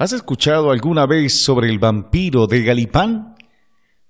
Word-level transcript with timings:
¿Has 0.00 0.12
escuchado 0.12 0.70
alguna 0.70 1.06
vez 1.06 1.42
sobre 1.42 1.68
el 1.68 1.80
vampiro 1.80 2.46
de 2.46 2.62
Galipán? 2.62 3.34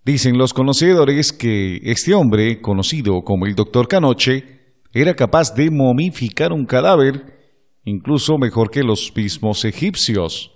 Dicen 0.04 0.36
los 0.36 0.52
conocedores 0.52 1.32
que 1.32 1.80
este 1.82 2.12
hombre, 2.12 2.60
conocido 2.60 3.22
como 3.22 3.46
el 3.46 3.54
doctor 3.54 3.88
Canoche, 3.88 4.82
era 4.92 5.14
capaz 5.14 5.54
de 5.54 5.70
momificar 5.70 6.52
un 6.52 6.66
cadáver 6.66 7.38
incluso 7.84 8.36
mejor 8.36 8.70
que 8.70 8.82
los 8.82 9.10
mismos 9.16 9.64
egipcios. 9.64 10.52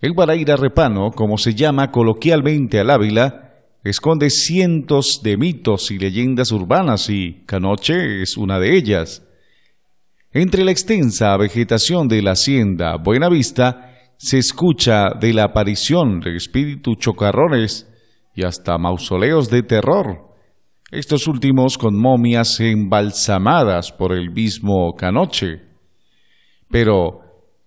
El 0.00 0.14
Baraira 0.14 0.56
Repano, 0.56 1.10
como 1.10 1.36
se 1.36 1.54
llama 1.54 1.90
coloquialmente 1.90 2.80
al 2.80 2.88
Ávila, 2.88 3.56
esconde 3.84 4.30
cientos 4.30 5.20
de 5.22 5.36
mitos 5.36 5.90
y 5.90 5.98
leyendas 5.98 6.50
urbanas 6.50 7.10
y 7.10 7.42
Canoche 7.44 8.22
es 8.22 8.38
una 8.38 8.58
de 8.58 8.74
ellas. 8.74 9.22
Entre 10.32 10.64
la 10.64 10.70
extensa 10.70 11.36
vegetación 11.36 12.08
de 12.08 12.22
la 12.22 12.30
hacienda 12.30 12.96
Buenavista 12.96 13.88
se 14.20 14.36
escucha 14.36 15.14
de 15.18 15.32
la 15.32 15.44
aparición 15.44 16.20
de 16.20 16.36
espíritus 16.36 16.98
chocarrones 16.98 17.90
y 18.34 18.42
hasta 18.42 18.76
mausoleos 18.76 19.48
de 19.48 19.62
terror, 19.62 20.34
estos 20.90 21.26
últimos 21.26 21.78
con 21.78 21.98
momias 21.98 22.60
embalsamadas 22.60 23.92
por 23.92 24.12
el 24.12 24.30
mismo 24.30 24.94
Canoche. 24.94 25.62
Pero, 26.68 27.20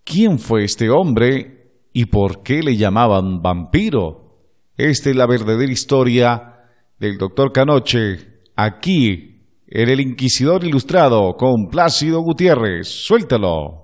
¿quién 0.05 0.37
fue 0.37 0.63
este 0.63 0.91
hombre 0.91 1.71
y 1.91 2.05
por 2.05 2.43
qué 2.43 2.61
le 2.61 2.77
llamaban 2.77 3.41
vampiro? 3.41 4.37
Esta 4.77 5.09
es 5.09 5.15
la 5.15 5.25
verdadera 5.25 5.71
historia 5.71 6.53
del 6.99 7.17
doctor 7.17 7.51
Canoche, 7.51 8.43
aquí, 8.55 9.41
en 9.67 9.89
el 9.89 9.99
Inquisidor 9.99 10.63
Ilustrado, 10.63 11.35
con 11.35 11.67
Plácido 11.71 12.21
Gutiérrez. 12.21 12.87
Suéltalo. 12.87 13.83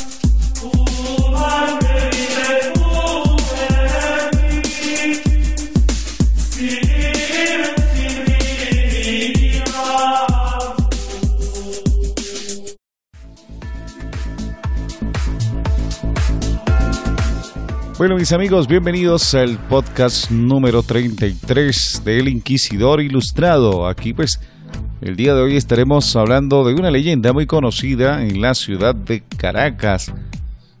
Bueno, 18.01 18.15
mis 18.15 18.31
amigos, 18.31 18.67
bienvenidos 18.67 19.35
al 19.35 19.59
podcast 19.59 20.31
número 20.31 20.81
33 20.81 22.01
del 22.03 22.29
Inquisidor 22.29 22.99
Ilustrado. 22.99 23.87
Aquí 23.87 24.11
pues 24.11 24.41
el 25.01 25.15
día 25.15 25.35
de 25.35 25.43
hoy 25.43 25.55
estaremos 25.55 26.15
hablando 26.15 26.63
de 26.63 26.73
una 26.73 26.89
leyenda 26.89 27.31
muy 27.31 27.45
conocida 27.45 28.23
en 28.23 28.41
la 28.41 28.55
ciudad 28.55 28.95
de 28.95 29.21
Caracas, 29.37 30.11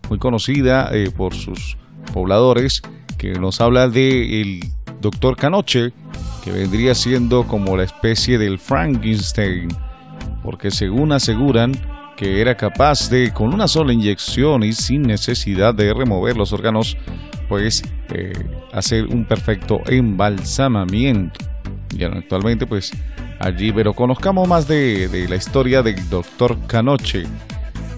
muy 0.09 0.17
conocida 0.17 0.89
eh, 0.93 1.11
por 1.15 1.35
sus 1.35 1.77
pobladores, 2.11 2.81
que 3.19 3.33
nos 3.33 3.61
habla 3.61 3.87
de 3.87 4.41
el 4.41 4.61
doctor 4.99 5.35
Canoche, 5.37 5.93
que 6.43 6.51
vendría 6.51 6.95
siendo 6.95 7.45
como 7.45 7.77
la 7.77 7.83
especie 7.83 8.39
del 8.39 8.57
Frankenstein, 8.57 9.67
porque 10.41 10.71
según 10.71 11.11
aseguran, 11.11 11.73
que 12.21 12.39
era 12.39 12.53
capaz 12.53 13.09
de, 13.09 13.31
con 13.31 13.51
una 13.51 13.67
sola 13.67 13.93
inyección 13.93 14.61
y 14.61 14.73
sin 14.73 15.01
necesidad 15.01 15.73
de 15.73 15.91
remover 15.91 16.37
los 16.37 16.53
órganos, 16.53 16.95
pues 17.49 17.81
eh, 18.13 18.31
hacer 18.71 19.07
un 19.07 19.25
perfecto 19.25 19.81
embalsamamiento. 19.87 21.43
Y 21.97 22.03
actualmente, 22.03 22.67
pues 22.67 22.91
allí, 23.39 23.71
pero 23.71 23.95
conozcamos 23.95 24.47
más 24.47 24.67
de, 24.67 25.25
la 25.27 25.35
historia 25.35 25.81
del 25.81 26.07
doctor 26.11 26.59
Canoche. 26.67 27.23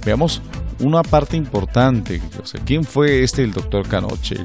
Veamos 0.06 0.42
una 0.80 1.04
parte 1.04 1.36
importante. 1.36 2.22
O 2.42 2.46
sea, 2.46 2.62
¿Quién 2.64 2.86
fue 2.86 3.24
este 3.24 3.44
el 3.44 3.52
doctor 3.52 3.86
Canoche? 3.90 4.38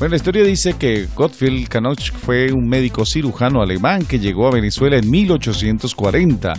Bueno, 0.00 0.10
la 0.10 0.16
historia 0.16 0.42
dice 0.42 0.72
que 0.72 1.06
Gottfried 1.14 1.68
Canoche 1.68 2.12
fue 2.12 2.52
un 2.52 2.68
médico 2.68 3.06
cirujano 3.06 3.62
alemán 3.62 4.04
que 4.04 4.18
llegó 4.18 4.48
a 4.48 4.50
Venezuela 4.50 4.96
en 4.96 5.08
1840 5.08 6.54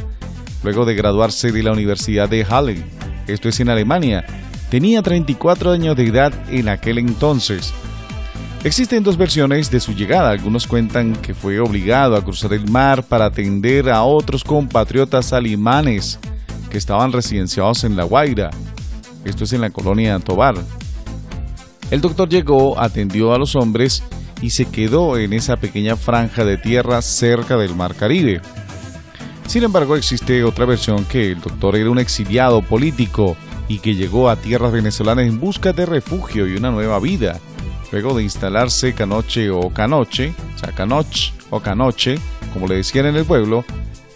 luego 0.64 0.86
de 0.86 0.96
graduarse 0.96 1.52
de 1.52 1.64
la 1.64 1.72
Universidad 1.72 2.30
de 2.30 2.44
Halle, 2.44 2.84
esto 3.28 3.50
es 3.50 3.60
en 3.60 3.70
Alemania. 3.70 4.26
Tenía 4.70 5.02
34 5.02 5.72
años 5.72 5.96
de 5.96 6.08
edad 6.08 6.34
en 6.50 6.70
aquel 6.70 6.98
entonces. 6.98 7.74
Existen 8.64 9.04
dos 9.04 9.18
versiones 9.18 9.70
de 9.70 9.80
su 9.80 9.94
llegada. 9.94 10.32
Algunos 10.32 10.68
cuentan 10.68 11.16
que 11.16 11.34
fue 11.34 11.60
obligado 11.60 12.16
a 12.16 12.24
cruzar 12.24 12.54
el 12.54 12.70
mar 12.70 13.04
para 13.04 13.26
atender 13.26 13.90
a 13.90 14.04
otros 14.04 14.44
compatriotas 14.44 15.32
alemanes 15.32 16.20
que 16.70 16.78
estaban 16.78 17.12
residenciados 17.12 17.84
en 17.84 17.96
La 17.96 18.04
Guaira. 18.04 18.50
Esto 19.24 19.44
es 19.44 19.54
en 19.54 19.62
la 19.62 19.70
colonia 19.70 20.20
Tobar. 20.20 20.56
El 21.92 22.02
doctor 22.02 22.28
llegó, 22.28 22.80
atendió 22.80 23.34
a 23.34 23.38
los 23.38 23.56
hombres 23.56 24.04
y 24.42 24.50
se 24.50 24.66
quedó 24.66 25.18
en 25.18 25.34
esa 25.34 25.56
pequeña 25.58 25.96
franja 25.96 26.44
de 26.44 26.58
tierra 26.58 27.02
cerca 27.02 27.56
del 27.58 27.76
mar 27.76 27.96
Caribe. 27.96 28.42
Sin 29.48 29.64
embargo, 29.64 29.96
existe 29.96 30.44
otra 30.44 30.66
versión 30.66 31.06
que 31.06 31.32
el 31.32 31.40
doctor 31.40 31.78
era 31.78 31.90
un 31.90 32.00
exiliado 32.00 32.62
político 32.62 33.38
y 33.70 33.80
que 33.80 33.96
llegó 33.96 34.30
a 34.30 34.36
tierras 34.36 34.74
venezolanas 34.74 35.26
en 35.26 35.40
busca 35.40 35.72
de 35.72 35.86
refugio 35.86 36.48
y 36.48 36.58
una 36.58 36.70
nueva 36.70 37.00
vida. 37.00 37.40
Luego 37.92 38.14
de 38.16 38.24
instalarse 38.24 38.94
Canoche 38.94 39.50
o 39.50 39.70
Canoche, 39.70 40.34
o 40.56 40.60
sea, 40.60 40.74
Canoche 40.74 41.34
o 41.50 41.62
Canoche, 41.62 42.20
como 42.54 42.68
le 42.68 42.76
decían 42.76 43.06
en 43.06 43.16
el 43.16 43.24
pueblo, 43.24 43.64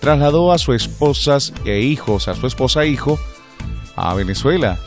trasladó 0.02 0.52
a 0.52 0.58
su 0.58 0.74
esposa 0.74 1.38
e 1.63 1.80
hijos, 1.80 2.28
a 2.28 2.36
su 2.36 2.46
esposa 2.46 2.84
e 2.84 2.90
hijo, 2.90 3.18
a 3.96 4.13
Venezuela 4.13 4.78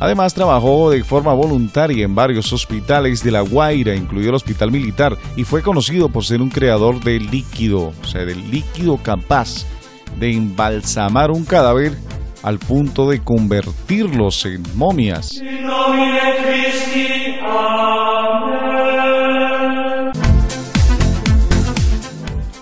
Además, 0.00 0.32
trabajó 0.32 0.90
de 0.90 1.02
forma 1.02 1.32
voluntaria 1.32 2.04
en 2.04 2.14
varios 2.14 2.52
hospitales 2.52 3.24
de 3.24 3.32
La 3.32 3.40
Guaira, 3.40 3.94
incluido 3.94 4.30
el 4.30 4.36
Hospital 4.36 4.70
Militar, 4.70 5.16
y 5.36 5.44
fue 5.44 5.62
conocido 5.62 6.08
por 6.08 6.24
ser 6.24 6.40
un 6.40 6.50
creador 6.50 7.00
de 7.00 7.18
líquido, 7.18 7.92
o 8.00 8.04
sea, 8.04 8.24
del 8.24 8.50
líquido 8.50 8.96
capaz 8.98 9.66
de 10.18 10.32
embalsamar 10.32 11.30
un 11.30 11.44
cadáver 11.44 11.96
al 12.42 12.58
punto 12.58 13.08
de 13.10 13.20
convertirlos 13.20 14.46
en 14.46 14.62
momias. 14.74 15.42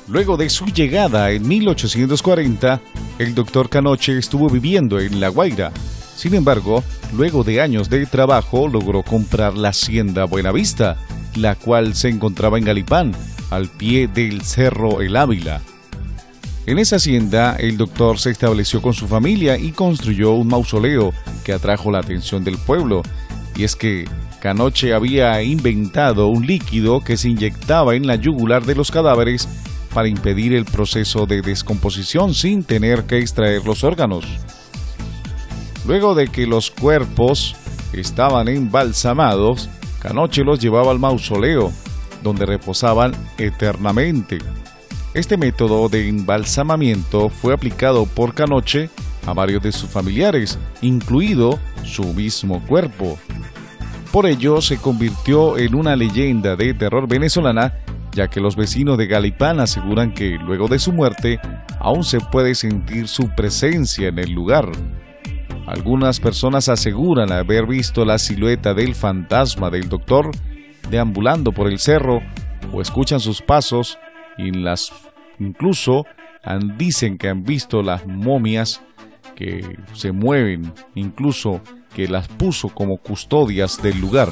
Luego 0.09 0.39
de 0.39 0.49
su 0.49 0.65
llegada 0.67 1.31
en 1.33 1.47
1840, 1.47 2.81
el 3.19 3.35
doctor 3.35 3.69
Canoche 3.69 4.17
estuvo 4.17 4.49
viviendo 4.49 4.99
en 4.99 5.21
La 5.21 5.29
Guaira, 5.29 5.73
sin 6.17 6.35
embargo, 6.35 6.83
luego 7.15 7.45
de 7.45 7.61
años 7.61 7.91
de 7.91 8.07
trabajo 8.07 8.69
logró 8.69 9.03
comprar 9.03 9.55
la 9.55 9.69
hacienda 9.69 10.25
Buenavista, 10.25 10.97
la 11.37 11.55
cual 11.55 11.95
se 11.95 12.09
encontraba 12.09 12.57
en 12.57 12.65
Galipán, 12.65 13.13
al 13.51 13.69
pie 13.69 14.09
del 14.09 14.41
Cerro 14.43 15.03
El 15.03 15.15
Ávila. 15.17 15.61
En 16.67 16.79
esa 16.79 16.97
hacienda, 16.97 17.55
el 17.57 17.77
doctor 17.77 18.19
se 18.19 18.31
estableció 18.31 18.83
con 18.83 18.95
su 18.95 19.07
familia 19.07 19.57
y 19.59 19.71
construyó 19.71 20.33
un 20.33 20.49
mausoleo 20.49 21.13
que 21.45 21.53
atrajo 21.53 21.93
la 21.93 22.01
atención 22.01 22.43
del 22.43 22.59
pueblo. 22.59 23.03
Y 23.55 23.65
es 23.65 23.77
que 23.77 24.09
Canoche 24.41 24.95
había 24.95 25.41
inventado 25.43 26.29
un 26.29 26.47
líquido 26.47 27.05
que 27.05 27.17
se 27.17 27.29
inyectaba 27.29 27.95
en 27.95 28.07
la 28.07 28.17
yugular 28.17 28.65
de 28.65 28.75
los 28.75 28.91
cadáveres 28.91 29.49
para 29.95 30.09
impedir 30.09 30.55
el 30.55 30.65
proceso 30.65 31.27
de 31.27 31.41
descomposición 31.41 32.35
sin 32.35 32.65
tener 32.65 33.05
que 33.05 33.19
extraer 33.19 33.65
los 33.65 33.85
órganos. 33.85 34.25
Luego 35.87 36.15
de 36.15 36.27
que 36.27 36.47
los 36.47 36.71
cuerpos 36.71 37.55
estaban 37.93 38.49
embalsamados, 38.49 39.71
Canoche 40.01 40.43
los 40.43 40.61
llevaba 40.61 40.91
al 40.91 40.99
mausoleo, 40.99 41.73
donde 42.23 42.45
reposaban 42.45 43.13
eternamente. 43.39 44.39
Este 45.15 45.37
método 45.37 45.89
de 45.89 46.09
embalsamamiento 46.09 47.29
fue 47.29 47.55
aplicado 47.55 48.05
por 48.07 48.35
Canoche 48.35 48.91
a 49.27 49.33
varios 49.33 49.63
de 49.63 49.73
sus 49.73 49.89
familiares, 49.89 50.59
incluido 50.83 51.59
su 51.85 52.05
mismo 52.15 52.65
cuerpo. 52.67 53.19
Por 54.13 54.27
ello 54.27 54.61
se 54.61 54.79
convirtió 54.79 55.57
en 55.57 55.75
una 55.75 55.95
leyenda 55.95 56.57
de 56.57 56.75
terror 56.75 57.09
venezolana, 57.09 57.75
ya 58.13 58.29
que 58.29 58.41
los 58.41 58.57
vecinos 58.57 58.99
de 58.99 59.07
Galipán 59.07 59.61
aseguran 59.61 60.15
que 60.15 60.39
luego 60.43 60.69
de 60.69 60.79
su 60.79 60.93
muerte 60.93 61.39
aún 61.81 62.03
se 62.03 62.19
puede 62.21 62.55
sentir 62.55 63.09
su 63.09 63.29
presencia 63.37 64.09
en 64.09 64.19
el 64.19 64.33
lugar. 64.33 64.71
Algunas 65.67 66.21
personas 66.21 66.69
aseguran 66.69 67.33
haber 67.33 67.67
visto 67.67 68.05
la 68.05 68.19
silueta 68.19 68.73
del 68.73 68.95
fantasma 68.95 69.69
del 69.69 69.89
doctor 69.89 70.31
deambulando 70.89 71.51
por 71.51 71.67
el 71.67 71.81
cerro 71.81 72.21
o 72.73 72.81
escuchan 72.81 73.19
sus 73.19 73.43
pasos 73.43 73.99
y 74.39 74.53
las 74.53 74.93
incluso 75.41 76.05
dicen 76.77 77.19
que 77.19 77.29
han 77.29 77.43
visto 77.43 77.83
las 77.83 78.07
momias 78.07 78.81
que 79.35 79.61
se 79.93 80.13
mueven, 80.13 80.73
incluso 80.95 81.61
que 81.93 82.07
las 82.07 82.29
puso 82.29 82.69
como 82.69 82.99
custodias 82.99 83.83
del 83.83 84.01
lugar. 84.01 84.29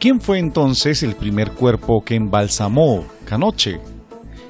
¿Quién 0.00 0.20
fue 0.20 0.38
entonces 0.38 1.02
el 1.02 1.16
primer 1.16 1.50
cuerpo 1.52 2.02
que 2.02 2.14
embalsamó 2.14 3.04
Canoche? 3.26 3.80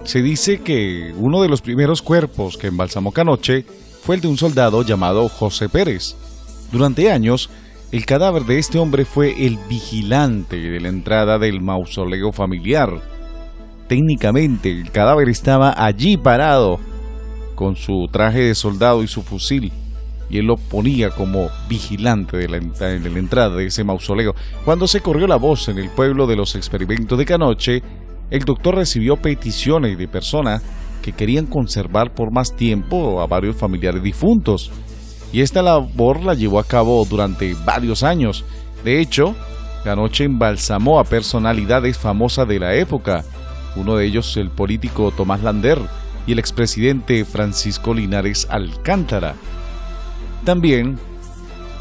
Se 0.07 0.23
dice 0.23 0.61
que 0.61 1.13
uno 1.17 1.43
de 1.43 1.49
los 1.49 1.61
primeros 1.63 2.01
cuerpos 2.01 2.57
que 2.57 2.69
embalsamó 2.69 3.11
Canoche 3.11 3.65
fue 4.03 4.15
el 4.15 4.21
de 4.21 4.29
un 4.29 4.39
soldado 4.39 4.83
llamado 4.83 5.29
José 5.29 5.69
Pérez. 5.69 6.15
Durante 6.71 7.11
años, 7.11 7.51
el 7.91 8.07
cadáver 8.07 8.45
de 8.45 8.61
este 8.61 8.79
hombre 8.79 9.05
fue 9.05 9.47
el 9.47 9.59
vigilante 9.69 10.57
de 10.59 10.79
la 10.79 10.89
entrada 10.89 11.41
del 11.41 11.61
mausoleo 11.61 12.31
familiar. 12.31 13.03
Técnicamente, 13.89 14.71
el 14.71 14.93
cadáver 14.93 15.29
estaba 15.29 15.75
allí 15.77 16.17
parado, 16.17 16.79
con 17.57 17.75
su 17.75 18.09
traje 18.13 18.43
de 18.43 18.55
soldado 18.55 19.03
y 19.03 19.09
su 19.09 19.23
fusil 19.23 19.73
y 20.29 20.39
él 20.39 20.47
lo 20.47 20.57
ponía 20.57 21.11
como 21.11 21.49
vigilante 21.69 22.37
de 22.37 22.49
la, 22.49 22.57
entrada 22.57 23.57
de 23.57 23.67
ese 23.67 23.85
mausoleo. 23.85 24.35
Cuando 24.65 24.89
se 24.89 25.01
corrió 25.01 25.27
la 25.27 25.37
voz 25.37 25.69
en 25.69 25.79
el 25.79 25.91
pueblo 25.91 26.27
de 26.27 26.37
los 26.37 26.55
experimentos 26.57 27.19
de 27.19 27.25
Canoche, 27.25 27.83
el 28.31 28.45
doctor 28.45 28.77
recibió 28.77 29.17
peticiones 29.17 29.99
de 29.99 30.09
personas 30.09 30.63
que 31.03 31.13
querían 31.13 31.47
conservar 31.47 32.13
por 32.13 32.33
más 32.33 32.57
tiempo 32.57 33.21
a 33.21 33.27
varios 33.27 33.57
familiares 33.57 34.03
difuntos. 34.03 34.73
Y 35.33 35.41
esta 35.41 35.63
labor 35.63 36.23
la 36.23 36.35
llevó 36.35 36.59
a 36.59 36.65
cabo 36.65 37.05
durante 37.05 37.55
varios 37.65 38.03
años. 38.03 38.45
De 38.85 39.01
hecho, 39.01 39.37
Canoche 39.85 40.25
embalsamó 40.25 40.99
a 40.99 41.05
personalidades 41.05 41.99
famosas 41.99 42.49
de 42.49 42.59
la 42.59 42.75
época. 42.75 43.25
Uno 43.77 43.97
de 43.97 44.07
ellos 44.07 44.37
el 44.37 44.51
político 44.51 45.13
Tomás 45.13 45.43
Lander 45.43 45.79
y 46.27 46.33
el 46.33 46.39
expresidente 46.41 47.25
Francisco 47.25 47.95
Linares 47.95 48.49
Alcántara. 48.51 49.35
También, 50.45 50.99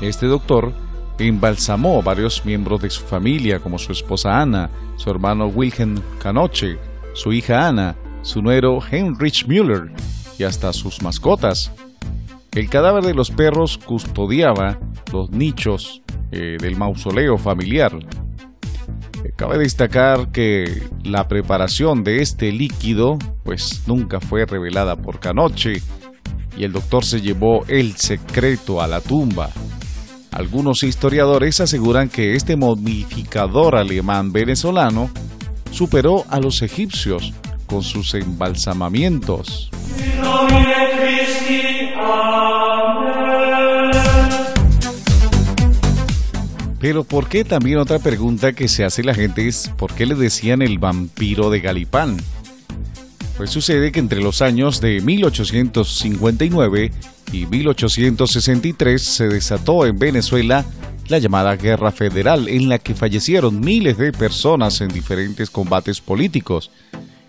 este 0.01 0.27
doctor 0.27 0.73
embalsamó 1.17 2.01
varios 2.01 2.45
miembros 2.45 2.81
de 2.81 2.89
su 2.89 3.01
familia, 3.01 3.59
como 3.59 3.77
su 3.77 3.91
esposa 3.91 4.41
Ana, 4.41 4.69
su 4.97 5.09
hermano 5.09 5.47
Wilhelm 5.47 6.01
Canoche, 6.19 6.77
su 7.13 7.31
hija 7.31 7.67
Ana, 7.67 7.95
su 8.21 8.41
nuero 8.41 8.79
Heinrich 8.91 9.45
Müller 9.47 9.91
y 10.37 10.43
hasta 10.43 10.73
sus 10.73 11.01
mascotas. 11.01 11.71
El 12.51 12.69
cadáver 12.69 13.03
de 13.03 13.13
los 13.13 13.31
perros 13.31 13.77
custodiaba 13.77 14.79
los 15.11 15.29
nichos 15.31 16.01
eh, 16.31 16.57
del 16.59 16.75
mausoleo 16.77 17.37
familiar. 17.37 17.91
Cabe 19.35 19.57
destacar 19.57 20.31
que 20.31 20.83
la 21.03 21.27
preparación 21.27 22.03
de 22.03 22.21
este 22.21 22.51
líquido 22.51 23.17
pues 23.43 23.83
nunca 23.85 24.21
fue 24.21 24.45
revelada 24.45 24.95
por 24.95 25.19
Canoche 25.19 25.81
y 26.57 26.63
el 26.63 26.71
doctor 26.71 27.03
se 27.03 27.19
llevó 27.19 27.65
el 27.67 27.95
secreto 27.97 28.81
a 28.81 28.87
la 28.87 29.01
tumba. 29.01 29.49
Algunos 30.35 30.83
historiadores 30.83 31.61
aseguran 31.61 32.09
que 32.09 32.35
este 32.35 32.57
momificador 32.57 33.77
alemán 33.77 34.33
venezolano 34.33 35.09
superó 35.71 36.25
a 36.29 36.41
los 36.41 36.61
egipcios 36.61 37.33
con 37.65 37.83
sus 37.83 38.13
embalsamamientos. 38.15 39.71
Pero 46.81 47.05
¿por 47.05 47.29
qué 47.29 47.45
también 47.45 47.77
otra 47.77 47.99
pregunta 47.99 48.51
que 48.51 48.67
se 48.67 48.83
hace 48.83 49.03
la 49.03 49.15
gente 49.15 49.47
es 49.47 49.71
¿por 49.77 49.93
qué 49.93 50.05
le 50.05 50.15
decían 50.15 50.61
el 50.61 50.79
vampiro 50.79 51.49
de 51.49 51.61
Galipán? 51.61 52.17
Pues 53.37 53.49
sucede 53.49 53.91
que 53.91 53.99
entre 53.99 54.21
los 54.21 54.41
años 54.41 54.79
de 54.79 55.01
1859 55.01 56.91
y 57.33 57.45
1863 57.45 59.01
se 59.01 59.27
desató 59.27 59.85
en 59.85 59.97
Venezuela 59.97 60.63
la 61.09 61.19
llamada 61.19 61.57
Guerra 61.57 61.91
Federal, 61.91 62.47
en 62.47 62.69
la 62.69 62.79
que 62.79 62.95
fallecieron 62.95 63.59
miles 63.59 63.97
de 63.97 64.13
personas 64.13 64.79
en 64.79 64.87
diferentes 64.87 65.49
combates 65.49 65.99
políticos. 65.99 66.71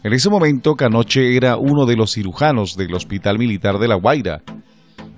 En 0.04 0.12
ese 0.12 0.30
momento, 0.30 0.76
Canoche 0.76 1.36
era 1.36 1.56
uno 1.56 1.86
de 1.86 1.96
los 1.96 2.12
cirujanos 2.12 2.76
del 2.76 2.94
Hospital 2.94 3.38
Militar 3.38 3.80
de 3.80 3.88
La 3.88 3.96
Guaira. 3.96 4.42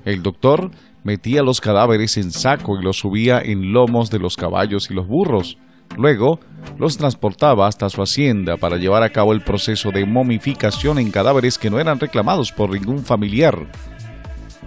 El 0.06 0.22
doctor 0.22 0.70
metía 1.04 1.42
los 1.42 1.60
cadáveres 1.60 2.16
en 2.16 2.32
saco 2.32 2.78
y 2.78 2.82
los 2.82 2.96
subía 2.96 3.40
en 3.40 3.72
lomos 3.72 4.10
de 4.10 4.20
los 4.20 4.36
caballos 4.36 4.90
y 4.90 4.94
los 4.94 5.06
burros. 5.06 5.58
Luego, 5.96 6.38
los 6.78 6.96
transportaba 6.96 7.66
hasta 7.66 7.88
su 7.88 8.02
hacienda 8.02 8.56
para 8.56 8.76
llevar 8.76 9.02
a 9.02 9.10
cabo 9.10 9.32
el 9.32 9.40
proceso 9.40 9.90
de 9.90 10.06
momificación 10.06 10.98
en 10.98 11.10
cadáveres 11.10 11.58
que 11.58 11.70
no 11.70 11.80
eran 11.80 11.98
reclamados 11.98 12.52
por 12.52 12.70
ningún 12.70 13.04
familiar. 13.04 13.66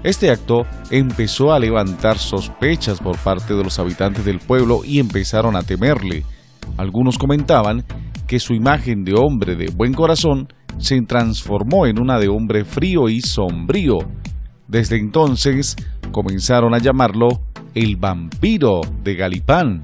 Este 0.03 0.31
acto 0.31 0.65
empezó 0.89 1.53
a 1.53 1.59
levantar 1.59 2.17
sospechas 2.17 2.99
por 2.99 3.17
parte 3.17 3.53
de 3.53 3.63
los 3.63 3.77
habitantes 3.77 4.25
del 4.25 4.39
pueblo 4.39 4.81
y 4.83 4.99
empezaron 4.99 5.55
a 5.55 5.61
temerle. 5.61 6.25
Algunos 6.77 7.17
comentaban 7.17 7.85
que 8.25 8.39
su 8.39 8.53
imagen 8.53 9.03
de 9.03 9.13
hombre 9.13 9.55
de 9.55 9.67
buen 9.67 9.93
corazón 9.93 10.47
se 10.79 10.99
transformó 11.01 11.85
en 11.85 11.99
una 11.99 12.17
de 12.17 12.29
hombre 12.29 12.65
frío 12.65 13.09
y 13.09 13.21
sombrío. 13.21 13.99
Desde 14.67 14.97
entonces 14.97 15.75
comenzaron 16.11 16.73
a 16.73 16.79
llamarlo 16.79 17.41
el 17.75 17.97
vampiro 17.97 18.81
de 19.03 19.15
Galipán. 19.15 19.81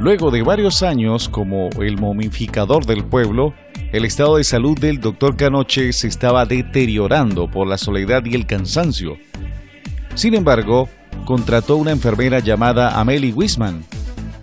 Luego 0.00 0.32
de 0.32 0.42
varios 0.42 0.82
años 0.82 1.28
como 1.28 1.70
el 1.80 1.96
momificador 1.96 2.86
del 2.86 3.04
pueblo, 3.04 3.54
el 3.92 4.04
estado 4.04 4.36
de 4.36 4.44
salud 4.44 4.76
del 4.76 5.00
doctor 5.00 5.36
Canoche 5.36 5.92
se 5.92 6.08
estaba 6.08 6.44
deteriorando 6.44 7.48
por 7.48 7.68
la 7.68 7.78
soledad 7.78 8.24
y 8.24 8.34
el 8.34 8.46
cansancio. 8.46 9.16
Sin 10.14 10.34
embargo, 10.34 10.88
contrató 11.24 11.76
una 11.76 11.92
enfermera 11.92 12.40
llamada 12.40 12.98
Amelie 12.98 13.32
Wisman, 13.32 13.84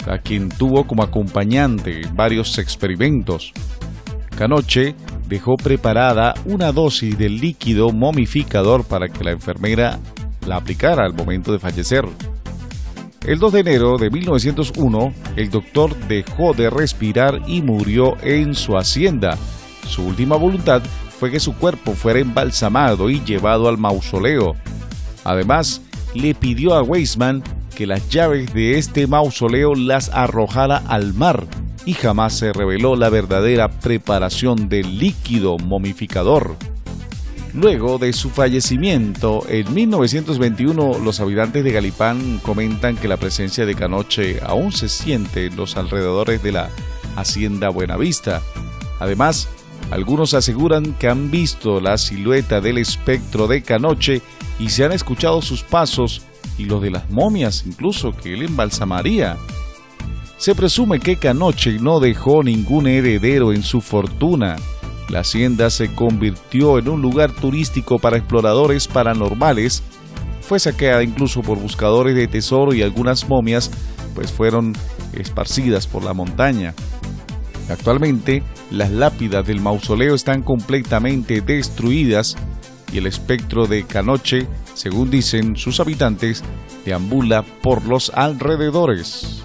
a 0.08 0.18
quien 0.20 0.48
tuvo 0.48 0.88
como 0.88 1.04
acompañante 1.04 2.02
varios 2.14 2.58
experimentos. 2.58 3.52
Canoche 4.38 4.96
dejó 5.30 5.56
preparada 5.56 6.34
una 6.46 6.72
dosis 6.72 7.18
del 7.18 7.40
líquido 7.40 7.92
momificador 7.92 8.84
para 8.84 9.08
que 9.08 9.24
la 9.24 9.32
enfermera 9.32 10.00
la 10.46 10.58
aplicara 10.58 11.06
al 11.06 11.14
momento 11.14 11.52
de 11.52 11.60
fallecer. 11.60 12.04
El 13.26 13.38
2 13.38 13.54
de 13.54 13.60
enero 13.60 13.98
de 13.98 14.10
1901, 14.10 15.14
el 15.36 15.50
doctor 15.52 15.96
dejó 16.08 16.54
de 16.54 16.72
respirar 16.72 17.42
y 17.48 17.62
murió 17.62 18.18
en 18.24 18.56
su 18.56 18.76
hacienda. 18.76 19.38
Su 19.88 20.04
última 20.04 20.36
voluntad 20.36 20.82
fue 21.20 21.30
que 21.30 21.40
su 21.40 21.54
cuerpo 21.54 21.94
fuera 21.94 22.20
embalsamado 22.20 23.10
y 23.10 23.24
llevado 23.24 23.70
al 23.70 23.78
mausoleo. 23.78 24.56
Además, 25.24 25.82
le 26.16 26.34
pidió 26.34 26.74
a 26.74 26.82
Weisman 26.82 27.44
que 27.76 27.86
las 27.86 28.10
llaves 28.10 28.52
de 28.54 28.80
este 28.80 29.06
mausoleo 29.06 29.76
las 29.76 30.10
arrojara 30.10 30.78
al 30.88 31.14
mar 31.14 31.46
y 31.86 31.94
jamás 31.94 32.38
se 32.38 32.54
reveló 32.54 32.96
la 32.96 33.10
verdadera 33.10 33.70
preparación 33.70 34.70
del 34.70 35.00
líquido 35.00 35.58
momificador. 35.58 36.56
Luego 37.54 37.98
de 37.98 38.14
su 38.14 38.30
fallecimiento, 38.30 39.44
en 39.50 39.74
1921 39.74 41.00
los 41.00 41.20
habitantes 41.20 41.64
de 41.64 41.72
Galipán 41.72 42.40
comentan 42.44 42.96
que 42.96 43.08
la 43.08 43.18
presencia 43.18 43.66
de 43.66 43.74
Canoche 43.74 44.40
aún 44.46 44.72
se 44.72 44.88
siente 44.88 45.48
en 45.48 45.56
los 45.56 45.76
alrededores 45.76 46.44
de 46.44 46.52
la 46.52 46.70
hacienda 47.16 47.70
Buenavista. 47.70 48.42
Además, 49.00 49.50
algunos 49.90 50.36
aseguran 50.36 50.94
que 50.94 51.08
han 51.08 51.32
visto 51.32 51.82
la 51.82 51.98
silueta 51.98 52.62
del 52.62 52.78
espectro 52.78 53.48
de 53.48 53.64
Canoche 53.64 54.22
y 54.60 54.70
se 54.70 54.86
han 54.86 54.92
escuchado 54.92 55.42
sus 55.42 55.64
pasos 55.64 56.22
y 56.58 56.66
los 56.66 56.82
de 56.82 56.92
las 56.92 57.10
momias 57.10 57.64
incluso 57.66 58.16
que 58.16 58.34
él 58.34 58.44
embalsamaría. 58.44 59.38
Se 60.40 60.56
presume 60.56 61.02
que 61.02 61.18
Canoche 61.18 61.80
no 61.80 62.00
dejó 62.00 62.44
ningún 62.44 62.88
heredero 62.88 63.52
en 63.52 63.62
su 63.62 63.82
fortuna. 63.82 64.56
La 65.10 65.20
hacienda 65.20 65.70
se 65.70 65.94
convirtió 65.94 66.80
en 66.80 66.88
un 66.88 67.02
lugar 67.02 67.34
turístico 67.34 68.00
para 68.00 68.16
exploradores 68.16 68.88
paranormales. 68.88 69.84
Fue 70.40 70.58
saqueada 70.58 71.04
incluso 71.04 71.42
por 71.42 71.60
buscadores 71.60 72.16
de 72.16 72.30
tesoro 72.30 72.74
y 72.74 72.82
algunas 72.82 73.28
momias 73.28 73.70
pues 74.16 74.32
fueron 74.32 74.74
esparcidas 75.12 75.88
por 75.88 76.06
la 76.06 76.14
montaña. 76.14 76.74
Actualmente, 77.70 78.42
las 78.72 78.92
lápidas 78.92 79.46
del 79.46 79.60
mausoleo 79.60 80.16
están 80.16 80.42
completamente 80.42 81.42
destruidas 81.42 82.38
y 82.94 82.98
el 83.00 83.08
espectro 83.08 83.68
de 83.68 83.84
Canoche, 83.84 84.48
según 84.74 85.12
dicen 85.12 85.58
sus 85.58 85.82
habitantes, 85.82 86.46
deambula 86.86 87.44
por 87.62 87.86
los 87.86 88.10
alrededores. 88.16 89.44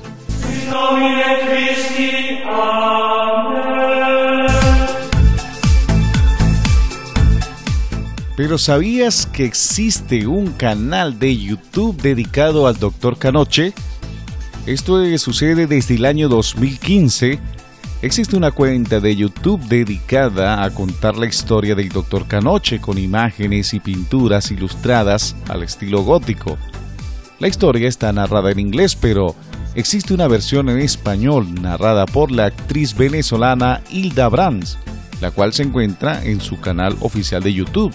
Pero 8.36 8.58
¿sabías 8.58 9.26
que 9.26 9.44
existe 9.44 10.26
un 10.26 10.48
canal 10.48 11.18
de 11.18 11.36
YouTube 11.36 11.96
dedicado 12.02 12.66
al 12.66 12.78
Dr. 12.78 13.16
Canoche? 13.16 13.72
Esto 14.66 15.02
sucede 15.18 15.66
desde 15.66 15.94
el 15.94 16.04
año 16.04 16.28
2015. 16.28 17.38
Existe 18.02 18.36
una 18.36 18.50
cuenta 18.50 19.00
de 19.00 19.14
YouTube 19.14 19.62
dedicada 19.62 20.64
a 20.64 20.70
contar 20.74 21.16
la 21.16 21.26
historia 21.26 21.74
del 21.74 21.88
Dr. 21.88 22.26
Canoche 22.26 22.80
con 22.80 22.98
imágenes 22.98 23.72
y 23.72 23.80
pinturas 23.80 24.50
ilustradas 24.50 25.36
al 25.48 25.62
estilo 25.62 26.02
gótico. 26.02 26.58
La 27.38 27.48
historia 27.48 27.88
está 27.88 28.12
narrada 28.12 28.50
en 28.50 28.58
inglés, 28.58 28.96
pero 28.96 29.34
existe 29.74 30.14
una 30.14 30.28
versión 30.28 30.68
en 30.68 30.78
español 30.78 31.60
narrada 31.60 32.06
por 32.06 32.30
la 32.30 32.46
actriz 32.46 32.96
venezolana 32.96 33.82
Hilda 33.90 34.28
Brands, 34.28 34.78
la 35.20 35.30
cual 35.30 35.52
se 35.52 35.62
encuentra 35.62 36.24
en 36.24 36.40
su 36.40 36.60
canal 36.60 36.96
oficial 37.00 37.42
de 37.42 37.52
YouTube. 37.52 37.94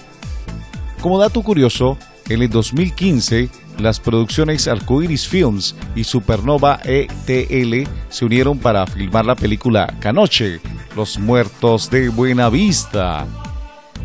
Como 1.02 1.20
dato 1.20 1.42
curioso, 1.42 1.98
en 2.28 2.42
el 2.42 2.50
2015, 2.50 3.50
las 3.80 4.00
producciones 4.00 4.68
Arcoiris 4.68 5.28
Films 5.28 5.76
y 5.96 6.04
Supernova 6.04 6.80
ETL 6.84 7.90
se 8.10 8.26
unieron 8.26 8.60
para 8.60 8.86
filmar 8.86 9.26
la 9.26 9.36
película 9.36 9.94
Canoche, 10.00 10.60
Los 10.96 11.18
Muertos 11.18 11.90
de 11.90 12.10
Buena 12.10 12.50
Vista. 12.50 13.26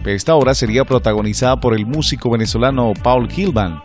Esta 0.04 0.34
obra 0.34 0.54
sería 0.54 0.84
protagonizada 0.84 1.60
por 1.60 1.74
el 1.74 1.86
músico 1.86 2.30
venezolano 2.30 2.92
Paul 3.02 3.28
Gilman, 3.28 3.82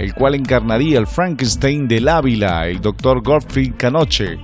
el 0.00 0.14
cual 0.14 0.34
encarnaría 0.34 0.98
el 0.98 1.06
Frankenstein 1.06 1.86
del 1.86 2.08
Ávila, 2.08 2.66
el 2.66 2.80
Dr. 2.80 3.22
Gottfried 3.22 3.74
Canoche. 3.76 4.38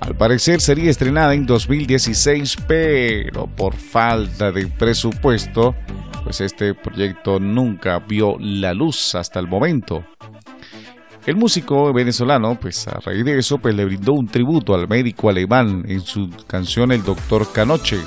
Al 0.00 0.16
parecer 0.16 0.60
sería 0.60 0.90
estrenada 0.90 1.34
en 1.34 1.46
2016, 1.46 2.56
pero 2.66 3.46
por 3.46 3.74
falta 3.74 4.50
de 4.50 4.66
presupuesto, 4.66 5.76
pues 6.24 6.40
este 6.40 6.74
proyecto 6.74 7.38
nunca 7.38 8.00
vio 8.00 8.34
la 8.40 8.74
luz 8.74 9.14
hasta 9.14 9.38
el 9.38 9.46
momento. 9.46 10.04
El 11.24 11.36
músico 11.36 11.92
venezolano, 11.92 12.58
pues 12.60 12.88
a 12.88 12.98
raíz 12.98 13.24
de 13.24 13.38
eso, 13.38 13.58
pues 13.58 13.76
le 13.76 13.84
brindó 13.84 14.14
un 14.14 14.26
tributo 14.26 14.74
al 14.74 14.88
médico 14.88 15.28
alemán 15.28 15.84
en 15.86 16.00
su 16.00 16.28
canción 16.48 16.90
El 16.90 17.04
Doctor 17.04 17.52
Canoche. 17.52 17.98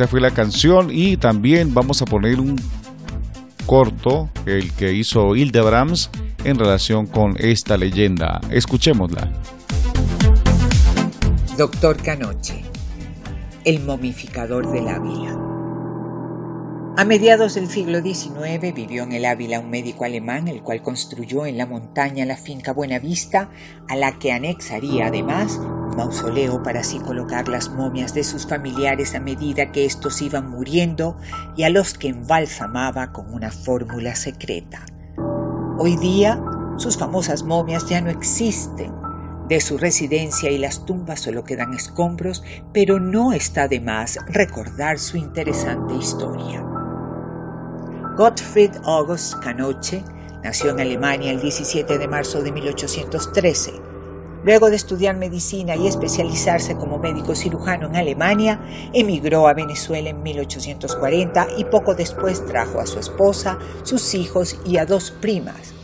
Esta 0.00 0.08
fue 0.08 0.22
la 0.22 0.30
canción 0.30 0.88
y 0.90 1.18
también 1.18 1.74
vamos 1.74 2.00
a 2.00 2.06
poner 2.06 2.40
un 2.40 2.58
corto, 3.66 4.30
el 4.46 4.72
que 4.72 4.94
hizo 4.94 5.36
Hilde 5.36 5.60
Brahms 5.60 6.08
en 6.42 6.58
relación 6.58 7.06
con 7.06 7.36
esta 7.38 7.76
leyenda. 7.76 8.40
Escuchémosla. 8.48 9.30
Doctor 11.58 11.98
Canoche, 12.02 12.64
el 13.66 13.80
momificador 13.80 14.72
del 14.72 14.88
Ávila. 14.88 15.38
A 16.96 17.04
mediados 17.04 17.56
del 17.56 17.68
siglo 17.68 18.00
XIX 18.00 18.74
vivió 18.74 19.02
en 19.02 19.12
el 19.12 19.26
Ávila 19.26 19.60
un 19.60 19.68
médico 19.68 20.06
alemán, 20.06 20.48
el 20.48 20.62
cual 20.62 20.80
construyó 20.80 21.44
en 21.44 21.58
la 21.58 21.66
montaña 21.66 22.24
la 22.24 22.38
finca 22.38 22.72
Buenavista, 22.72 23.50
a 23.86 23.96
la 23.96 24.18
que 24.18 24.32
anexaría 24.32 25.08
además 25.08 25.60
mausoleo 26.00 26.62
para 26.62 26.80
así 26.80 26.98
colocar 26.98 27.46
las 27.48 27.68
momias 27.68 28.14
de 28.14 28.24
sus 28.24 28.46
familiares 28.46 29.14
a 29.14 29.20
medida 29.20 29.70
que 29.70 29.84
estos 29.84 30.22
iban 30.22 30.48
muriendo 30.48 31.18
y 31.56 31.64
a 31.64 31.68
los 31.68 31.92
que 31.92 32.08
embalsamaba 32.08 33.12
con 33.12 33.30
una 33.34 33.50
fórmula 33.50 34.14
secreta. 34.14 34.80
Hoy 35.78 35.96
día, 35.96 36.42
sus 36.78 36.96
famosas 36.96 37.42
momias 37.42 37.86
ya 37.86 38.00
no 38.00 38.08
existen. 38.08 38.94
De 39.50 39.60
su 39.60 39.76
residencia 39.76 40.50
y 40.50 40.56
las 40.56 40.86
tumbas 40.86 41.20
solo 41.20 41.44
quedan 41.44 41.74
escombros, 41.74 42.42
pero 42.72 42.98
no 42.98 43.34
está 43.34 43.68
de 43.68 43.80
más 43.80 44.18
recordar 44.26 44.98
su 44.98 45.18
interesante 45.18 45.94
historia. 45.96 46.64
Gottfried 48.16 48.72
August 48.84 49.34
Canoche 49.42 50.02
nació 50.42 50.70
en 50.70 50.80
Alemania 50.80 51.30
el 51.30 51.42
17 51.42 51.98
de 51.98 52.08
marzo 52.08 52.42
de 52.42 52.52
1813. 52.52 53.89
Luego 54.42 54.70
de 54.70 54.76
estudiar 54.76 55.16
medicina 55.16 55.76
y 55.76 55.86
especializarse 55.86 56.76
como 56.76 56.98
médico 56.98 57.34
cirujano 57.34 57.88
en 57.88 57.96
Alemania, 57.96 58.60
emigró 58.94 59.46
a 59.46 59.54
Venezuela 59.54 60.08
en 60.10 60.22
1840 60.22 61.48
y 61.58 61.64
poco 61.64 61.94
después 61.94 62.44
trajo 62.46 62.80
a 62.80 62.86
su 62.86 62.98
esposa, 62.98 63.58
sus 63.82 64.14
hijos 64.14 64.58
y 64.64 64.78
a 64.78 64.86
dos 64.86 65.10
primas, 65.10 65.74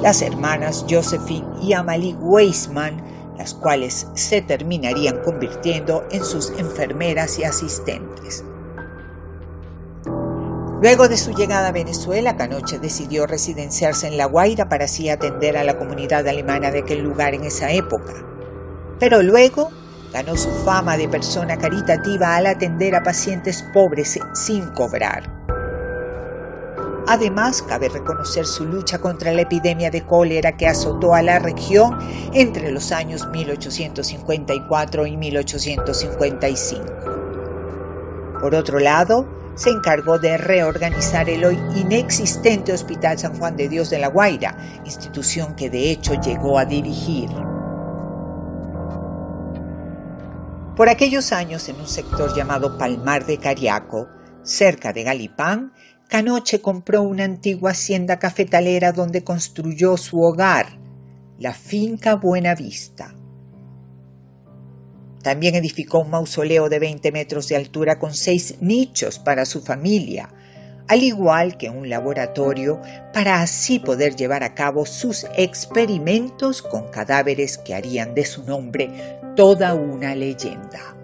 las 0.00 0.22
hermanas 0.22 0.84
Josephine 0.88 1.46
y 1.60 1.72
Amalie 1.72 2.14
Weismann, 2.14 3.02
las 3.36 3.52
cuales 3.52 4.06
se 4.14 4.42
terminarían 4.42 5.20
convirtiendo 5.24 6.04
en 6.12 6.24
sus 6.24 6.50
enfermeras 6.50 7.40
y 7.40 7.44
asistentes. 7.44 8.44
Luego 10.84 11.08
de 11.08 11.16
su 11.16 11.32
llegada 11.32 11.68
a 11.68 11.72
Venezuela, 11.72 12.36
Canoche 12.36 12.78
decidió 12.78 13.26
residenciarse 13.26 14.06
en 14.06 14.18
La 14.18 14.26
Guaira 14.26 14.68
para 14.68 14.84
así 14.84 15.08
atender 15.08 15.56
a 15.56 15.64
la 15.64 15.78
comunidad 15.78 16.28
alemana 16.28 16.70
de 16.70 16.80
aquel 16.80 17.00
lugar 17.02 17.32
en 17.32 17.44
esa 17.44 17.72
época. 17.72 18.12
Pero 19.00 19.22
luego 19.22 19.70
ganó 20.12 20.36
su 20.36 20.50
fama 20.50 20.98
de 20.98 21.08
persona 21.08 21.56
caritativa 21.56 22.36
al 22.36 22.44
atender 22.44 22.94
a 22.94 23.02
pacientes 23.02 23.64
pobres 23.72 24.20
sin 24.34 24.66
cobrar. 24.74 25.22
Además, 27.06 27.62
cabe 27.62 27.88
reconocer 27.88 28.44
su 28.44 28.66
lucha 28.66 28.98
contra 28.98 29.32
la 29.32 29.40
epidemia 29.40 29.90
de 29.90 30.04
cólera 30.04 30.58
que 30.58 30.66
azotó 30.66 31.14
a 31.14 31.22
la 31.22 31.38
región 31.38 31.96
entre 32.34 32.70
los 32.70 32.92
años 32.92 33.26
1854 33.28 35.06
y 35.06 35.16
1855. 35.16 36.84
Por 38.38 38.54
otro 38.54 38.78
lado, 38.78 39.43
se 39.54 39.70
encargó 39.70 40.18
de 40.18 40.36
reorganizar 40.36 41.28
el 41.28 41.44
hoy 41.44 41.58
inexistente 41.76 42.72
Hospital 42.72 43.18
San 43.18 43.38
Juan 43.38 43.56
de 43.56 43.68
Dios 43.68 43.90
de 43.90 43.98
La 43.98 44.08
Guaira, 44.08 44.56
institución 44.84 45.54
que 45.54 45.70
de 45.70 45.90
hecho 45.90 46.14
llegó 46.20 46.58
a 46.58 46.64
dirigir. 46.64 47.30
Por 50.76 50.88
aquellos 50.88 51.32
años, 51.32 51.68
en 51.68 51.76
un 51.76 51.86
sector 51.86 52.34
llamado 52.36 52.76
Palmar 52.78 53.26
de 53.26 53.38
Cariaco, 53.38 54.08
cerca 54.42 54.92
de 54.92 55.04
Galipán, 55.04 55.72
Canoche 56.08 56.60
compró 56.60 57.02
una 57.02 57.24
antigua 57.24 57.70
hacienda 57.70 58.18
cafetalera 58.18 58.92
donde 58.92 59.22
construyó 59.22 59.96
su 59.96 60.20
hogar, 60.20 60.78
la 61.38 61.54
finca 61.54 62.16
Buena 62.16 62.54
Vista. 62.54 63.14
También 65.24 65.54
edificó 65.54 66.00
un 66.00 66.10
mausoleo 66.10 66.68
de 66.68 66.78
20 66.78 67.10
metros 67.10 67.48
de 67.48 67.56
altura 67.56 67.98
con 67.98 68.12
seis 68.12 68.56
nichos 68.60 69.18
para 69.18 69.46
su 69.46 69.62
familia, 69.62 70.28
al 70.86 71.02
igual 71.02 71.56
que 71.56 71.70
un 71.70 71.88
laboratorio 71.88 72.82
para 73.14 73.40
así 73.40 73.78
poder 73.78 74.16
llevar 74.16 74.42
a 74.42 74.54
cabo 74.54 74.84
sus 74.84 75.24
experimentos 75.34 76.60
con 76.60 76.90
cadáveres 76.90 77.56
que 77.56 77.74
harían 77.74 78.14
de 78.14 78.26
su 78.26 78.44
nombre 78.44 78.90
toda 79.34 79.72
una 79.72 80.14
leyenda. 80.14 80.94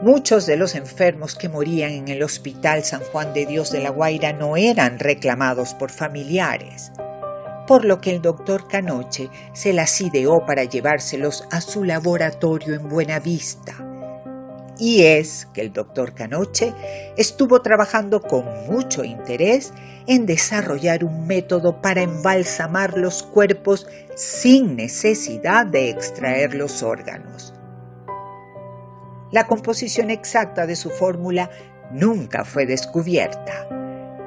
Muchos 0.00 0.46
de 0.46 0.56
los 0.56 0.74
enfermos 0.74 1.34
que 1.34 1.50
morían 1.50 1.90
en 1.90 2.08
el 2.08 2.22
Hospital 2.22 2.82
San 2.82 3.02
Juan 3.02 3.34
de 3.34 3.44
Dios 3.44 3.70
de 3.70 3.80
la 3.80 3.90
Guaira 3.90 4.32
no 4.32 4.56
eran 4.56 4.98
reclamados 4.98 5.74
por 5.74 5.90
familiares 5.90 6.92
por 7.66 7.84
lo 7.84 8.00
que 8.00 8.10
el 8.10 8.22
doctor 8.22 8.68
Canoche 8.68 9.30
se 9.52 9.72
las 9.72 10.00
ideó 10.00 10.44
para 10.46 10.64
llevárselos 10.64 11.46
a 11.50 11.60
su 11.60 11.84
laboratorio 11.84 12.74
en 12.74 12.88
Buenavista. 12.88 13.74
Y 14.78 15.04
es 15.04 15.46
que 15.52 15.60
el 15.60 15.72
doctor 15.72 16.14
Canoche 16.14 16.74
estuvo 17.16 17.62
trabajando 17.62 18.20
con 18.20 18.44
mucho 18.66 19.04
interés 19.04 19.72
en 20.06 20.26
desarrollar 20.26 21.04
un 21.04 21.26
método 21.26 21.80
para 21.80 22.02
embalsamar 22.02 22.98
los 22.98 23.22
cuerpos 23.22 23.86
sin 24.16 24.74
necesidad 24.76 25.66
de 25.66 25.90
extraer 25.90 26.54
los 26.54 26.82
órganos. 26.82 27.54
La 29.30 29.46
composición 29.46 30.10
exacta 30.10 30.66
de 30.66 30.76
su 30.76 30.90
fórmula 30.90 31.50
nunca 31.92 32.44
fue 32.44 32.66
descubierta. 32.66 33.68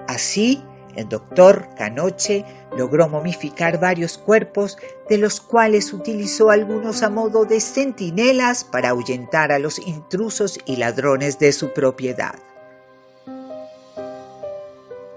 Así, 0.07 0.63
el 0.95 1.09
doctor 1.09 1.67
Canoche 1.77 2.45
logró 2.75 3.07
momificar 3.07 3.79
varios 3.79 4.17
cuerpos, 4.17 4.77
de 5.09 5.17
los 5.17 5.41
cuales 5.41 5.93
utilizó 5.93 6.49
algunos 6.49 7.03
a 7.03 7.09
modo 7.09 7.45
de 7.45 7.59
centinelas 7.59 8.63
para 8.63 8.89
ahuyentar 8.89 9.51
a 9.51 9.59
los 9.59 9.79
intrusos 9.79 10.59
y 10.65 10.77
ladrones 10.77 11.39
de 11.39 11.51
su 11.51 11.73
propiedad. 11.73 12.35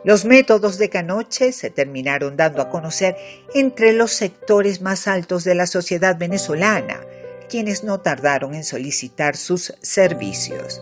Los 0.05 0.25
métodos 0.25 0.79
de 0.79 0.89
Canoche 0.89 1.53
se 1.53 1.71
terminaron 1.71 2.37
dando 2.37 2.63
a 2.63 2.71
conocer 2.71 3.17
entre 3.55 3.93
los 3.93 4.13
sectores 4.13 4.81
más 4.81 5.07
altos 5.07 5.45
de 5.45 5.55
la 5.55 5.67
sociedad 5.67 6.17
venezolana, 6.17 7.01
quienes 7.49 7.85
no 7.85 8.01
tardaron 8.01 8.55
en 8.55 8.65
solicitar 8.65 9.37
sus 9.37 9.75
servicios. 9.83 10.81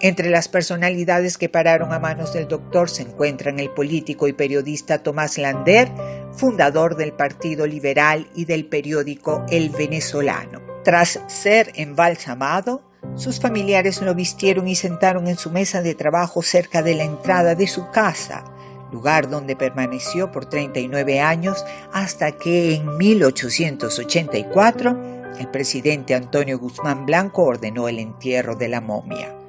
Entre 0.00 0.28
las 0.28 0.48
personalidades 0.48 1.38
que 1.38 1.48
pararon 1.48 1.90
a 1.92 1.98
manos 1.98 2.34
del 2.34 2.48
doctor 2.48 2.90
se 2.90 3.02
encuentran 3.02 3.58
el 3.58 3.70
político 3.70 4.28
y 4.28 4.34
periodista 4.34 5.02
Tomás 5.02 5.38
Lander, 5.38 5.90
fundador 6.32 6.96
del 6.96 7.14
Partido 7.14 7.66
Liberal 7.66 8.28
y 8.34 8.44
del 8.44 8.66
periódico 8.66 9.46
El 9.48 9.70
Venezolano. 9.70 10.60
Tras 10.84 11.20
ser 11.28 11.72
embalsamado, 11.76 12.82
sus 13.14 13.40
familiares 13.40 14.02
lo 14.02 14.14
vistieron 14.14 14.68
y 14.68 14.74
sentaron 14.74 15.28
en 15.28 15.38
su 15.38 15.50
mesa 15.50 15.80
de 15.80 15.94
trabajo 15.94 16.42
cerca 16.42 16.82
de 16.82 16.94
la 16.94 17.04
entrada 17.04 17.54
de 17.54 17.66
su 17.66 17.90
casa, 17.90 18.44
lugar 18.92 19.30
donde 19.30 19.56
permaneció 19.56 20.30
por 20.30 20.44
39 20.46 21.20
años 21.20 21.64
hasta 21.92 22.32
que 22.32 22.74
en 22.74 22.98
1884 22.98 25.16
el 25.38 25.48
presidente 25.48 26.14
Antonio 26.14 26.58
Guzmán 26.58 27.06
Blanco 27.06 27.44
ordenó 27.44 27.88
el 27.88 27.98
entierro 27.98 28.56
de 28.56 28.68
la 28.68 28.82
momia. 28.82 29.45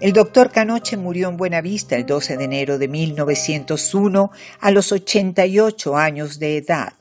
El 0.00 0.12
doctor 0.12 0.52
Canoche 0.52 0.96
murió 0.96 1.28
en 1.28 1.36
Buenavista 1.36 1.96
el 1.96 2.06
12 2.06 2.36
de 2.36 2.44
enero 2.44 2.78
de 2.78 2.86
1901 2.86 4.30
a 4.60 4.70
los 4.70 4.92
88 4.92 5.96
años 5.96 6.38
de 6.38 6.56
edad. 6.56 6.92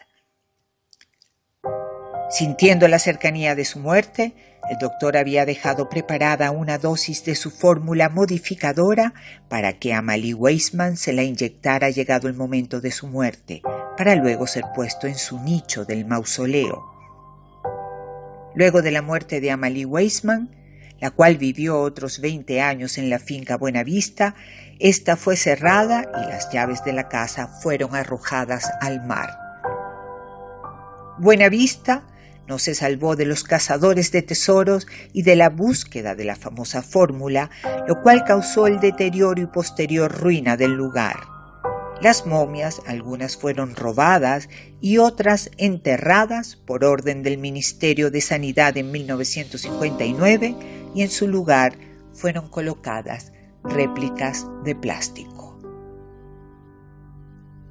Sintiendo 2.31 2.87
la 2.87 2.97
cercanía 2.97 3.53
de 3.53 3.65
su 3.65 3.77
muerte, 3.77 4.33
el 4.71 4.79
doctor 4.79 5.15
había 5.15 5.45
dejado 5.45 5.89
preparada 5.89 6.49
una 6.49 6.79
dosis 6.79 7.23
de 7.23 7.35
su 7.35 7.51
fórmula 7.51 8.09
modificadora 8.09 9.13
para 9.47 9.73
que 9.73 9.93
Amalie 9.93 10.33
Weisman 10.33 10.97
se 10.97 11.13
la 11.13 11.21
inyectara 11.21 11.91
llegado 11.91 12.27
el 12.27 12.33
momento 12.33 12.81
de 12.81 12.91
su 12.91 13.05
muerte, 13.05 13.61
para 13.95 14.15
luego 14.15 14.47
ser 14.47 14.65
puesto 14.75 15.05
en 15.05 15.15
su 15.15 15.39
nicho 15.39 15.85
del 15.85 16.05
mausoleo. 16.05 16.83
Luego 18.55 18.81
de 18.81 18.89
la 18.89 19.03
muerte 19.03 19.39
de 19.39 19.51
Amalie 19.51 19.85
Weisman, 19.85 20.49
la 20.99 21.11
cual 21.11 21.37
vivió 21.37 21.79
otros 21.79 22.19
20 22.21 22.61
años 22.61 22.97
en 22.97 23.09
la 23.09 23.19
finca 23.19 23.57
Buenavista, 23.57 24.35
esta 24.79 25.15
fue 25.15 25.35
cerrada 25.35 26.09
y 26.15 26.29
las 26.29 26.51
llaves 26.51 26.83
de 26.83 26.93
la 26.93 27.07
casa 27.07 27.47
fueron 27.47 27.95
arrojadas 27.95 28.69
al 28.81 29.05
mar. 29.05 29.29
Buenavista 31.19 32.03
no 32.47 32.59
se 32.59 32.75
salvó 32.75 33.15
de 33.15 33.25
los 33.25 33.43
cazadores 33.43 34.11
de 34.11 34.21
tesoros 34.21 34.87
y 35.11 35.23
de 35.23 35.35
la 35.35 35.49
búsqueda 35.49 36.15
de 36.15 36.23
la 36.23 36.35
famosa 36.35 36.81
fórmula, 36.81 37.49
lo 37.87 38.01
cual 38.01 38.23
causó 38.23 38.67
el 38.67 38.79
deterioro 38.79 39.41
y 39.41 39.47
posterior 39.47 40.11
ruina 40.11 40.55
del 40.55 40.71
lugar. 40.71 41.17
Las 41.99 42.27
momias, 42.27 42.81
algunas 42.85 43.35
fueron 43.35 43.75
robadas 43.75 44.49
y 44.79 44.99
otras 44.99 45.49
enterradas 45.57 46.55
por 46.55 46.85
orden 46.85 47.23
del 47.23 47.39
Ministerio 47.39 48.11
de 48.11 48.21
Sanidad 48.21 48.77
en 48.77 48.91
1959 48.91 50.55
y 50.97 51.03
en 51.03 51.11
su 51.11 51.27
lugar 51.27 51.77
fueron 52.11 52.49
colocadas 52.49 53.31
réplicas 53.63 54.47
de 54.63 54.73
plástico. 54.75 55.59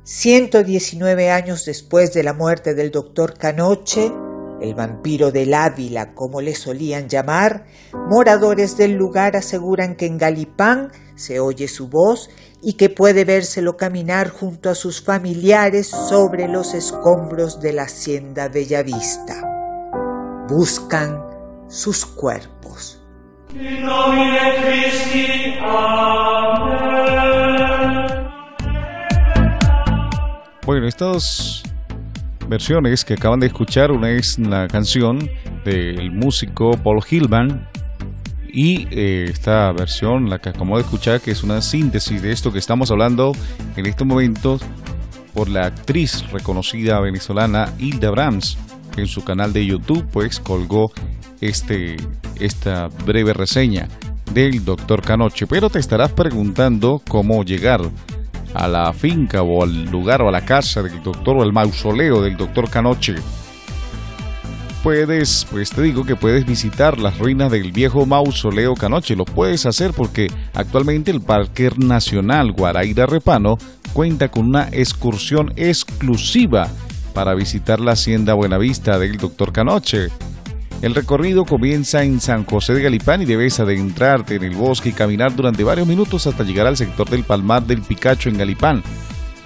119 0.05 1.31
años 1.33 1.65
después 1.65 2.13
de 2.15 2.23
la 2.23 2.35
muerte 2.35 2.75
del 2.75 2.93
doctor 2.93 3.37
Canoche, 3.37 4.13
el 4.61 4.77
vampiro 4.77 5.33
del 5.33 5.55
Ávila, 5.55 6.15
como 6.15 6.41
le 6.41 6.55
solían 6.55 7.09
llamar, 7.09 7.67
moradores 8.09 8.77
del 8.77 8.93
lugar 8.93 9.35
aseguran 9.35 9.97
que 9.97 10.07
en 10.07 10.19
Galipán 10.19 10.93
se 11.17 11.41
oye 11.41 11.67
su 11.67 11.89
voz 11.89 12.31
y 12.63 12.75
que 12.75 12.91
puede 12.91 13.25
vérselo 13.25 13.77
caminar 13.77 14.29
junto 14.29 14.71
a 14.71 14.77
sus 14.77 15.03
familiares 15.03 15.89
sobre 15.89 16.47
los 16.47 16.75
escombros 16.75 17.61
de 17.61 17.73
la 17.73 17.83
hacienda 17.83 18.49
Bellavista. 18.49 19.43
Buscan 20.49 21.21
sus 21.67 22.07
cuerpos. 22.07 22.96
Bueno, 30.67 30.87
estas 30.87 31.63
versiones 32.49 33.05
que 33.05 33.15
acaban 33.15 33.41
de 33.41 33.47
escuchar, 33.47 33.93
una 33.93 34.11
es 34.11 34.39
la 34.39 34.69
canción 34.69 35.31
del 35.65 36.11
músico 36.11 36.77
Paul 36.77 37.01
Hillman 37.09 37.69
y 38.49 38.89
eh, 38.91 39.27
esta 39.31 39.73
versión, 39.73 40.29
la 40.29 40.39
que 40.39 40.51
acabamos 40.51 40.79
de 40.79 40.85
escuchar, 40.85 41.21
que 41.21 41.31
es 41.31 41.43
una 41.43 41.61
síntesis 41.61 42.21
de 42.21 42.33
esto 42.33 42.53
que 42.53 42.59
estamos 42.59 42.91
hablando 42.91 43.33
en 43.77 43.87
estos 43.87 44.07
momentos 44.07 44.63
por 45.35 45.49
la 45.49 45.67
actriz 45.67 46.31
reconocida 46.31 46.99
venezolana 47.01 47.73
Hilda 47.79 48.11
Brahms 48.11 48.59
en 48.97 49.07
su 49.07 49.25
canal 49.25 49.53
de 49.53 49.67
YouTube, 49.67 50.07
pues 50.13 50.41
colgó 50.41 50.91
este, 51.41 51.97
esta 52.41 52.89
breve 53.05 53.33
reseña 53.33 53.89
del 54.33 54.65
doctor 54.65 55.03
Canoche. 55.03 55.47
Pero 55.47 55.71
te 55.71 55.79
estarás 55.79 56.13
preguntando 56.13 57.01
cómo 57.09 57.45
llegar 57.45 57.81
a 58.55 58.69
la 58.69 58.93
finca 58.93 59.43
o 59.43 59.63
al 59.63 59.85
lugar 59.85 60.23
o 60.23 60.29
a 60.29 60.33
la 60.33 60.45
casa 60.45 60.83
del 60.83 61.03
doctor 61.03 61.37
o 61.37 61.43
al 61.43 61.53
mausoleo 61.53 62.23
del 62.23 62.37
doctor 62.37 62.71
Canoche. 62.71 63.17
Puedes, 64.83 65.47
pues 65.51 65.71
te 65.71 65.83
digo 65.83 66.05
que 66.05 66.15
puedes 66.15 66.47
visitar 66.47 66.99
las 66.99 67.19
ruinas 67.19 67.51
del 67.51 67.73
viejo 67.73 68.07
mausoleo 68.07 68.75
Canoche. 68.75 69.17
Lo 69.17 69.25
puedes 69.25 69.67
hacer 69.67 69.93
porque 69.93 70.29
actualmente 70.55 71.11
el 71.11 71.21
Parque 71.21 71.71
Nacional 71.77 72.53
Guaraíra 72.53 73.07
Repano 73.07 73.59
cuenta 73.93 74.29
con 74.29 74.47
una 74.47 74.69
excursión 74.71 75.53
exclusiva 75.57 76.69
para 77.17 77.35
visitar 77.35 77.81
la 77.81 77.93
hacienda 77.93 78.35
Buenavista 78.35 78.99
del 78.99 79.17
doctor 79.17 79.51
Canoche. 79.51 80.09
El 80.83 80.95
recorrido 80.95 81.47
comienza 81.47 82.05
en 82.05 82.21
San 82.21 82.45
José 82.45 82.75
de 82.75 82.83
Galipán 82.83 83.23
y 83.23 83.25
debes 83.25 83.59
adentrarte 83.59 84.35
en 84.35 84.45
el 84.45 84.55
bosque 84.55 84.91
y 84.91 84.93
caminar 84.93 85.35
durante 85.35 85.65
varios 85.65 85.89
minutos 85.89 86.27
hasta 86.27 86.45
llegar 86.45 86.67
al 86.67 86.77
sector 86.77 87.09
del 87.09 87.25
Palmar 87.25 87.67
del 87.67 87.81
Picacho 87.81 88.29
en 88.29 88.37
Galipán. 88.37 88.83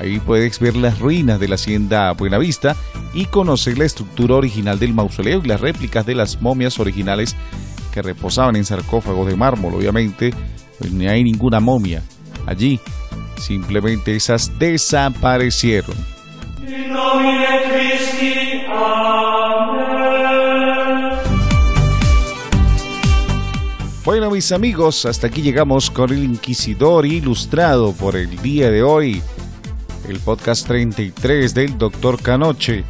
Ahí 0.01 0.19
puedes 0.19 0.59
ver 0.59 0.75
las 0.75 0.99
ruinas 0.99 1.39
de 1.39 1.47
la 1.47 1.55
hacienda 1.55 2.11
Buenavista 2.11 2.75
y 3.15 3.27
conocer 3.27 3.79
la 3.79 3.85
estructura 3.85 4.35
original 4.35 4.81
del 4.81 4.93
mausoleo 4.93 5.41
y 5.45 5.47
las 5.47 5.61
réplicas 5.61 6.05
de 6.05 6.17
las 6.17 6.43
momias 6.43 6.81
originales 6.81 7.37
que 7.95 8.03
reposaban 8.03 8.57
en 8.57 8.65
sarcófagos 8.65 9.29
de 9.29 9.37
mármol. 9.37 9.77
Obviamente, 9.77 10.35
pues 10.81 10.91
ni 10.91 11.07
hay 11.07 11.23
ninguna 11.23 11.61
momia 11.61 12.03
allí. 12.47 12.81
Simplemente 13.37 14.17
esas 14.17 14.59
desaparecieron. 14.59 15.95
Bueno 24.05 24.31
mis 24.31 24.53
amigos, 24.53 25.05
hasta 25.05 25.27
aquí 25.27 25.43
llegamos 25.43 25.91
con 25.91 26.11
el 26.11 26.23
Inquisidor 26.23 27.07
Ilustrado 27.07 27.93
por 27.93 28.17
el 28.17 28.41
día 28.41 28.71
de 28.71 28.83
hoy, 28.83 29.21
el 30.09 30.21
podcast 30.21 30.67
33 30.69 31.55
del 31.55 31.77
Doctor 31.77 32.23
Canoche. 32.23 32.85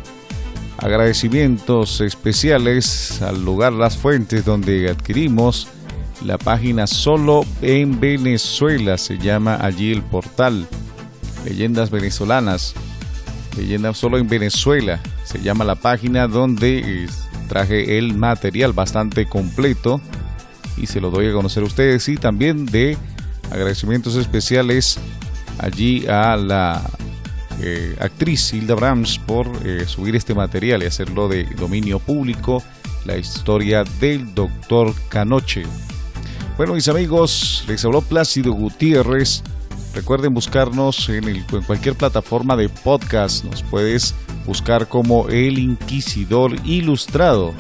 Agradecimientos 0.79 2.01
especiales 2.01 3.23
al 3.23 3.45
lugar 3.45 3.73
Las 3.73 3.97
Fuentes 3.97 4.45
donde 4.45 4.91
adquirimos 4.91 5.69
la 6.25 6.37
página 6.37 6.87
Solo 6.87 7.47
en 7.63 7.99
Venezuela, 7.99 8.99
se 8.99 9.17
llama 9.17 9.59
allí 9.61 9.91
el 9.93 10.03
portal. 10.03 10.67
Leyendas 11.45 11.91
venezolanas, 11.91 12.75
Leyendas 13.61 13.99
Solo 13.99 14.17
en 14.17 14.27
Venezuela, 14.27 15.01
se 15.25 15.41
llama 15.43 15.65
la 15.65 15.75
página 15.75 16.27
donde 16.27 17.07
traje 17.47 17.99
el 17.99 18.15
material 18.15 18.73
bastante 18.73 19.27
completo 19.27 20.01
y 20.79 20.87
se 20.87 21.01
lo 21.01 21.11
doy 21.11 21.29
a 21.29 21.33
conocer 21.33 21.63
a 21.63 21.67
ustedes 21.67 22.09
y 22.09 22.17
también 22.17 22.65
de 22.65 22.97
agradecimientos 23.51 24.17
especiales 24.17 24.99
allí 25.59 26.07
a 26.07 26.37
la 26.37 26.81
eh, 27.61 27.97
actriz 28.01 28.55
Hilda 28.55 28.75
Brahms 28.75 29.19
por 29.19 29.47
eh, 29.67 29.85
subir 29.87 30.17
este 30.17 30.35
material 30.35 30.83
y 30.83 30.87
hacerlo 30.87 31.29
de 31.29 31.45
dominio 31.59 31.99
público, 31.99 32.63
la 33.05 33.19
historia 33.19 33.85
del 34.01 34.35
doctor 34.35 34.95
Canoche. 35.11 35.65
Bueno, 36.57 36.73
mis 36.73 36.89
amigos, 36.89 37.65
les 37.69 37.85
habló 37.85 38.01
Plácido 38.01 38.53
Gutiérrez. 38.53 39.43
Recuerden 39.95 40.33
buscarnos 40.33 41.09
en, 41.09 41.45
cualquier 41.67 41.97
plataforma 41.97 42.57
de 42.57 42.69
podcast. 42.69 43.45
Nos 43.45 43.63
puedes 43.63 44.15
buscar 44.47 44.89
como 44.89 45.29
El 45.29 45.59
Inquisidor 45.59 46.55
Ilustrado. 46.65 47.53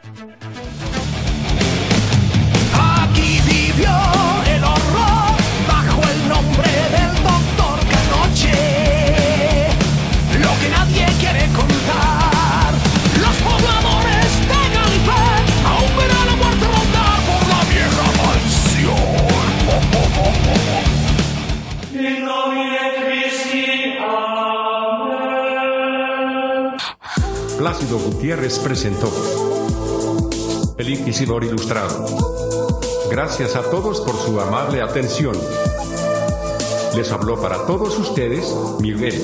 Gutiérrez 28.23 28.61
presentó 28.61 29.11
El 30.79 30.91
Inquisidor 30.91 31.43
Ilustrado. 31.43 32.07
Gracias 33.11 33.57
a 33.57 33.63
todos 33.63 34.01
por 34.01 34.15
su 34.15 34.39
amable 34.39 34.81
atención. 34.81 35.37
Les 36.95 37.11
habló 37.11 37.41
para 37.41 37.67
todos 37.67 37.99
ustedes 37.99 38.47
Miguel. 38.81 39.21